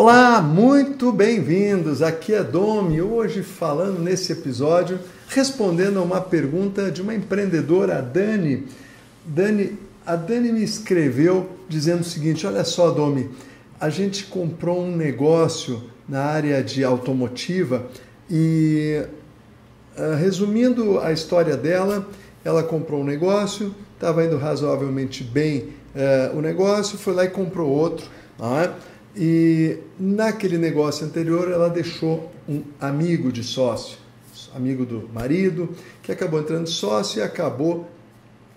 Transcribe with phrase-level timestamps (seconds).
[0.00, 2.02] Olá, muito bem-vindos.
[2.02, 8.00] Aqui é Domi, hoje falando nesse episódio, respondendo a uma pergunta de uma empreendedora, a
[8.00, 8.68] Dani.
[9.24, 9.76] Dani,
[10.06, 13.28] a Dani me escreveu dizendo o seguinte: Olha só, Domi,
[13.80, 17.84] a gente comprou um negócio na área de automotiva
[18.30, 19.04] e,
[19.96, 22.06] uh, resumindo a história dela,
[22.44, 27.68] ela comprou um negócio, estava indo razoavelmente bem uh, o negócio, foi lá e comprou
[27.68, 28.06] outro.
[28.40, 28.70] É?
[29.16, 33.98] E naquele negócio anterior, ela deixou um amigo de sócio,
[34.54, 35.70] amigo do marido,
[36.02, 37.88] que acabou entrando sócio e acabou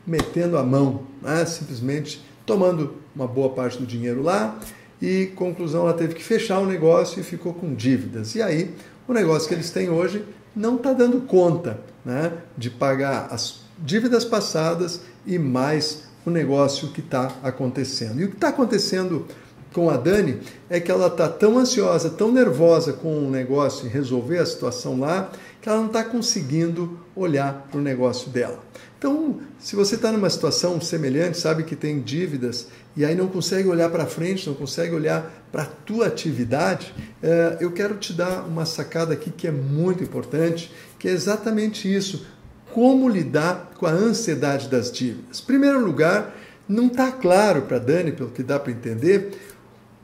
[0.05, 1.45] metendo a mão, né?
[1.45, 4.59] simplesmente tomando uma boa parte do dinheiro lá.
[5.01, 8.35] E, conclusão, ela teve que fechar o negócio e ficou com dívidas.
[8.35, 8.75] E aí,
[9.07, 10.23] o negócio que eles têm hoje
[10.55, 16.99] não está dando conta né, de pagar as dívidas passadas e mais o negócio que
[16.99, 18.21] está acontecendo.
[18.21, 19.25] E o que está acontecendo
[19.73, 20.39] com a Dani
[20.69, 24.99] é que ela está tão ansiosa, tão nervosa com o negócio e resolver a situação
[24.99, 28.59] lá, que ela não está conseguindo olhar para o negócio dela.
[28.97, 33.67] Então, se você está numa situação semelhante, sabe que tem dívidas e aí não consegue
[33.67, 38.43] olhar para frente, não consegue olhar para a tua atividade, eh, eu quero te dar
[38.43, 42.27] uma sacada aqui que é muito importante, que é exatamente isso.
[42.73, 45.41] Como lidar com a ansiedade das dívidas?
[45.41, 46.35] Em primeiro lugar,
[46.69, 49.31] não está claro para Dani, pelo que dá para entender,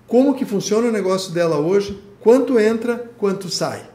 [0.07, 3.87] como que funciona o negócio dela hoje, quanto entra, quanto sai.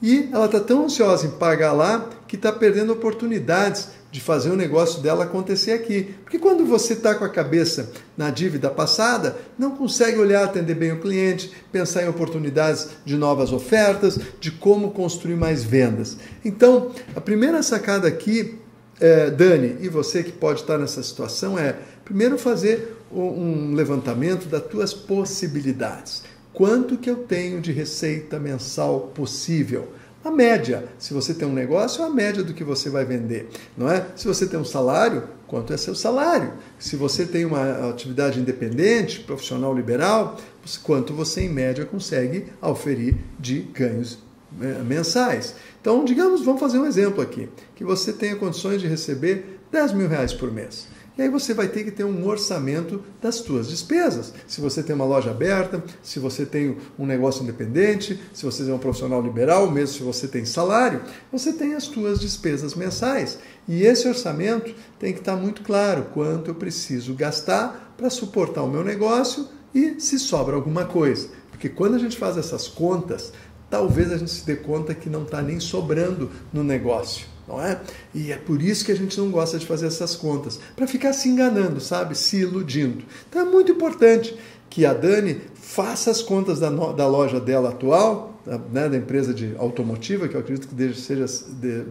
[0.00, 4.56] E ela está tão ansiosa em pagar lá que está perdendo oportunidades de fazer o
[4.56, 6.14] negócio dela acontecer aqui.
[6.22, 10.92] Porque quando você está com a cabeça na dívida passada, não consegue olhar, atender bem
[10.92, 16.16] o cliente, pensar em oportunidades de novas ofertas, de como construir mais vendas.
[16.44, 18.58] Então, a primeira sacada aqui,
[19.00, 24.62] é, Dani, e você que pode estar nessa situação, é primeiro fazer um levantamento das
[24.62, 26.22] tuas possibilidades.
[26.52, 29.92] Quanto que eu tenho de receita mensal possível?
[30.24, 33.48] A média, se você tem um negócio, é a média do que você vai vender,
[33.76, 34.04] não é?
[34.16, 36.52] Se você tem um salário, quanto é seu salário?
[36.78, 40.36] Se você tem uma atividade independente, profissional liberal,
[40.82, 44.18] quanto você em média consegue oferir de ganhos
[44.50, 45.54] mensais.
[45.80, 50.08] Então, digamos, vamos fazer um exemplo aqui, que você tenha condições de receber 10 mil
[50.08, 50.88] reais por mês.
[51.18, 54.32] E aí você vai ter que ter um orçamento das suas despesas.
[54.46, 58.72] Se você tem uma loja aberta, se você tem um negócio independente, se você é
[58.72, 63.36] um profissional liberal, mesmo se você tem salário, você tem as suas despesas mensais.
[63.66, 68.70] E esse orçamento tem que estar muito claro quanto eu preciso gastar para suportar o
[68.70, 71.30] meu negócio e se sobra alguma coisa.
[71.50, 73.32] Porque quando a gente faz essas contas,
[73.70, 77.80] talvez a gente se dê conta que não está nem sobrando no negócio não é?
[78.14, 81.14] E é por isso que a gente não gosta de fazer essas contas, para ficar
[81.14, 82.14] se enganando, sabe?
[82.16, 83.02] Se iludindo.
[83.28, 84.36] Então é muito importante
[84.68, 88.38] que a Dani faça as contas da, da loja dela atual,
[88.70, 91.26] né, da empresa de automotiva, que eu acredito que deve, seja,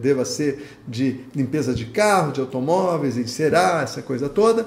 [0.00, 4.66] deva ser de limpeza de carro, de automóveis, encerar, essa coisa toda.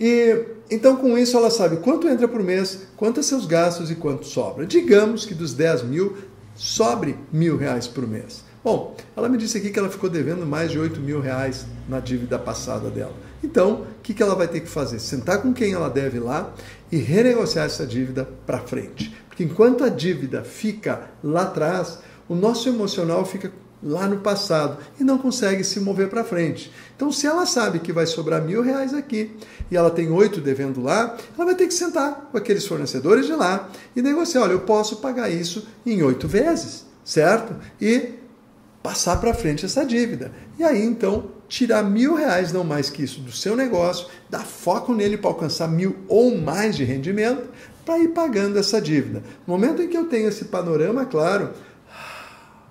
[0.00, 3.96] E então com isso ela sabe quanto entra por mês, quanto é seus gastos e
[3.96, 4.64] quanto sobra.
[4.64, 6.16] Digamos que dos 10 mil
[6.58, 8.44] sobre mil reais por mês.
[8.62, 12.00] Bom, ela me disse aqui que ela ficou devendo mais de 8 mil reais na
[12.00, 13.14] dívida passada dela.
[13.42, 14.98] Então, o que, ela vai ter que fazer?
[14.98, 16.52] Sentar com quem ela deve lá
[16.90, 19.14] e renegociar essa dívida para frente.
[19.28, 23.52] Porque enquanto a dívida fica lá atrás, o nosso emocional fica
[23.82, 26.72] lá no passado e não consegue se mover para frente.
[26.96, 29.36] Então, se ela sabe que vai sobrar mil reais aqui
[29.70, 33.32] e ela tem oito devendo lá, ela vai ter que sentar com aqueles fornecedores de
[33.32, 37.54] lá e negociar: olha, eu posso pagar isso em oito vezes, certo?
[37.80, 38.14] E
[38.82, 40.32] passar para frente essa dívida.
[40.58, 44.92] E aí então tirar mil reais, não mais que isso, do seu negócio, dar foco
[44.92, 47.48] nele para alcançar mil ou mais de rendimento,
[47.84, 49.22] para ir pagando essa dívida.
[49.46, 51.50] No momento em que eu tenho esse panorama claro,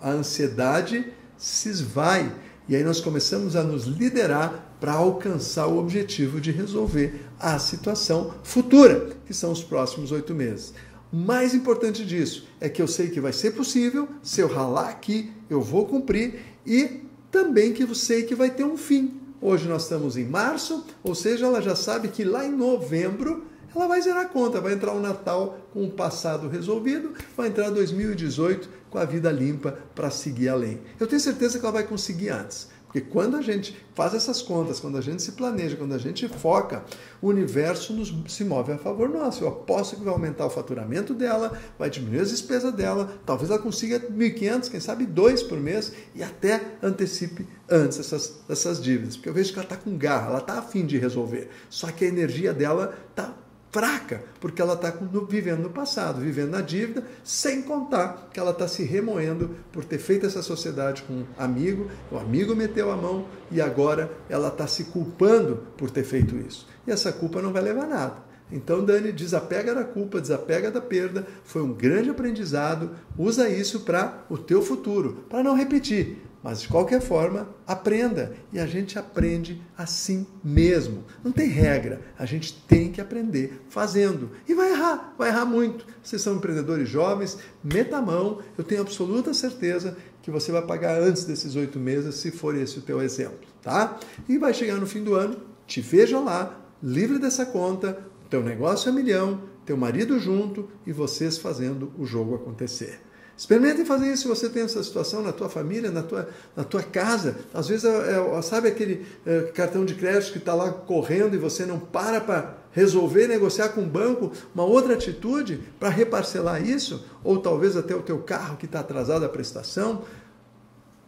[0.01, 2.31] a ansiedade se esvai.
[2.67, 8.33] E aí nós começamos a nos liderar para alcançar o objetivo de resolver a situação
[8.43, 10.73] futura, que são os próximos oito meses.
[11.11, 14.89] O mais importante disso é que eu sei que vai ser possível, se eu ralar
[14.89, 17.01] aqui, eu vou cumprir e
[17.31, 19.19] também que eu sei que vai ter um fim.
[19.39, 23.87] Hoje nós estamos em março, ou seja, ela já sabe que lá em novembro ela
[23.87, 28.69] vai zerar a conta, vai entrar o Natal com o passado resolvido, vai entrar 2018
[28.89, 30.81] com a vida limpa para seguir além.
[30.99, 32.69] Eu tenho certeza que ela vai conseguir antes.
[32.87, 36.27] Porque quando a gente faz essas contas, quando a gente se planeja, quando a gente
[36.29, 36.85] foca,
[37.21, 39.43] o universo nos, se move a favor nosso.
[39.43, 43.59] Eu aposto que vai aumentar o faturamento dela, vai diminuir as despesas dela, talvez ela
[43.59, 49.17] consiga 1.500, quem sabe dois por mês e até antecipe antes essas, essas dívidas.
[49.17, 51.49] Porque eu vejo que ela está com garra, ela está afim de resolver.
[51.69, 53.35] Só que a energia dela está
[53.77, 54.91] fraca, porque ela está
[55.29, 59.99] vivendo no passado, vivendo na dívida, sem contar que ela está se remoendo por ter
[59.99, 64.65] feito essa sociedade com um amigo, o amigo meteu a mão e agora ela está
[64.65, 66.67] se culpando por ter feito isso.
[66.87, 68.27] E essa culpa não vai levar a nada.
[68.51, 71.27] Então, Dani, desapega da culpa, desapega da perda.
[71.43, 72.91] Foi um grande aprendizado.
[73.15, 76.26] Usa isso para o teu futuro, para não repetir.
[76.43, 78.33] Mas de qualquer forma, aprenda.
[78.53, 81.03] E a gente aprende assim mesmo.
[81.23, 82.01] Não tem regra.
[82.17, 84.31] A gente tem que aprender fazendo.
[84.47, 85.85] E vai errar, vai errar muito.
[86.01, 88.39] Vocês são empreendedores jovens, meta a mão.
[88.57, 92.79] Eu tenho absoluta certeza que você vai pagar antes desses oito meses, se for esse
[92.79, 93.97] o teu exemplo, tá?
[94.27, 97.97] E vai chegar no fim do ano, te veja lá, livre dessa conta,
[98.29, 102.99] teu negócio é milhão, teu marido junto e vocês fazendo o jogo acontecer.
[103.37, 106.81] Experimentem fazer isso se você tem essa situação na tua família, na tua, na tua
[106.81, 107.35] casa.
[107.53, 111.37] Às vezes, é, é, sabe aquele é, cartão de crédito que está lá correndo e
[111.37, 117.05] você não para para resolver negociar com o banco uma outra atitude para reparcelar isso?
[117.23, 120.01] Ou talvez até o teu carro que está atrasado a prestação?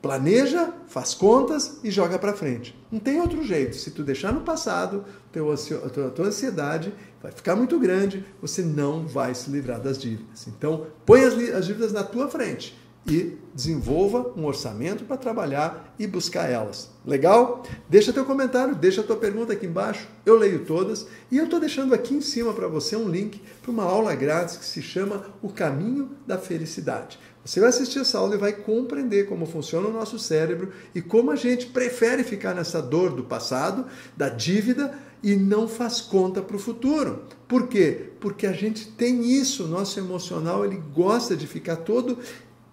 [0.02, 2.78] Planeja, faz contas e joga para frente.
[2.90, 3.76] Não tem outro jeito.
[3.76, 5.04] Se tu deixar no passado,
[5.34, 10.48] a tua ansiedade vai ficar muito grande, você não vai se livrar das dívidas.
[10.48, 16.06] Então, põe as, as dívidas na tua frente e desenvolva um orçamento para trabalhar e
[16.06, 16.90] buscar elas.
[17.06, 17.64] Legal?
[17.88, 21.94] Deixa teu comentário, deixa tua pergunta aqui embaixo, eu leio todas e eu estou deixando
[21.94, 25.50] aqui em cima para você um link para uma aula grátis que se chama O
[25.50, 27.20] Caminho da Felicidade.
[27.44, 31.32] Você vai assistir essa aula e vai compreender como funciona o nosso cérebro e como
[31.32, 36.56] a gente prefere ficar nessa dor do passado, da dívida, e não faz conta para
[36.56, 37.24] o futuro.
[37.48, 38.12] Por quê?
[38.20, 42.18] Porque a gente tem isso, nosso emocional, ele gosta de ficar todo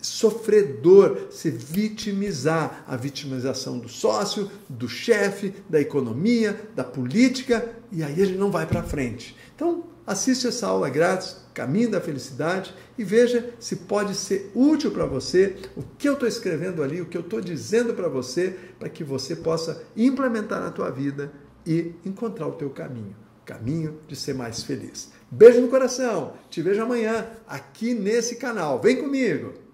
[0.06, 8.20] sofredor, se vitimizar, a vitimização do sócio, do chefe, da economia, da política, e aí
[8.20, 9.36] ele não vai para frente.
[9.54, 15.06] Então, assiste essa aula grátis, Caminho da Felicidade, e veja se pode ser útil para
[15.06, 18.88] você o que eu estou escrevendo ali, o que eu estou dizendo para você, para
[18.88, 21.32] que você possa implementar na tua vida
[21.66, 25.10] e encontrar o teu caminho, caminho de ser mais feliz.
[25.30, 28.80] Beijo no coração, te vejo amanhã aqui nesse canal.
[28.80, 29.65] Vem comigo!